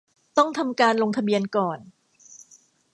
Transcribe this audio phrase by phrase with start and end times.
[0.37, 1.79] ต้องทำการลงทะเบียนก่อน